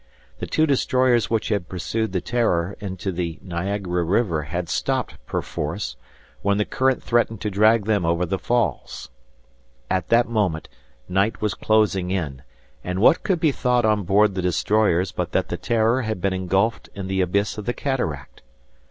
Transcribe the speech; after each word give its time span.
The 0.39 0.47
two 0.47 0.65
destroyers 0.65 1.29
which 1.29 1.49
had 1.49 1.69
pursued 1.69 2.11
the 2.11 2.21
"Terror" 2.21 2.75
into 2.79 3.11
the 3.11 3.37
Niagara 3.43 4.03
River 4.03 4.41
had 4.45 4.67
stopped, 4.67 5.23
perforce, 5.27 5.95
when 6.41 6.57
the 6.57 6.65
current 6.65 7.03
threatened 7.03 7.39
to 7.41 7.51
drag 7.51 7.85
them 7.85 8.03
over 8.03 8.25
the 8.25 8.39
falls. 8.39 9.11
At 9.91 10.09
that 10.09 10.27
moment, 10.27 10.67
night 11.07 11.39
was 11.39 11.53
closing 11.53 12.09
in, 12.09 12.41
and 12.83 12.97
what 12.97 13.21
could 13.21 13.39
be 13.39 13.51
thought 13.51 13.85
on 13.85 14.01
board 14.01 14.33
the 14.33 14.41
destroyers 14.41 15.11
but 15.11 15.33
that 15.33 15.49
the 15.49 15.57
"Terror" 15.57 16.01
had 16.01 16.19
been 16.19 16.33
engulfed 16.33 16.89
in 16.95 17.05
the 17.05 17.21
abyss 17.21 17.59
of 17.59 17.65
the 17.65 17.73
cataract? 17.73 18.41